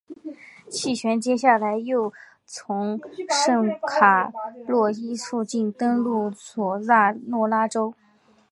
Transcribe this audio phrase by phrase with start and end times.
[0.67, 2.11] 气旋接下来又
[2.43, 2.99] 从
[3.45, 4.33] 圣卡
[4.67, 6.79] 洛斯附近登陆索
[7.27, 7.93] 诺拉州。